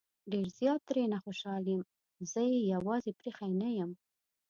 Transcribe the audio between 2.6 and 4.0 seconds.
يوازې پرېښی نه يم